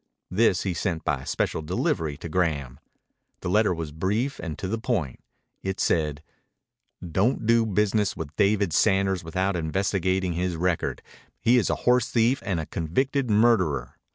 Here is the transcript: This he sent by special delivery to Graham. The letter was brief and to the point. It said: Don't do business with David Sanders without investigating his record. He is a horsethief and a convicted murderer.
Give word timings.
This 0.31 0.63
he 0.63 0.73
sent 0.73 1.05
by 1.05 1.23
special 1.25 1.61
delivery 1.61 2.17
to 2.17 2.27
Graham. 2.27 2.79
The 3.41 3.51
letter 3.51 3.71
was 3.71 3.91
brief 3.91 4.39
and 4.39 4.57
to 4.57 4.67
the 4.67 4.79
point. 4.79 5.19
It 5.61 5.79
said: 5.79 6.23
Don't 7.11 7.45
do 7.45 7.67
business 7.67 8.17
with 8.17 8.35
David 8.35 8.73
Sanders 8.73 9.23
without 9.23 9.55
investigating 9.55 10.33
his 10.33 10.55
record. 10.55 11.03
He 11.39 11.59
is 11.59 11.69
a 11.69 11.75
horsethief 11.85 12.41
and 12.43 12.59
a 12.59 12.65
convicted 12.65 13.29
murderer. 13.29 13.95